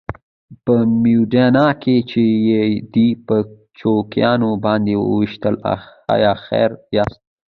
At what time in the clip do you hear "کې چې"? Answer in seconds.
1.81-2.21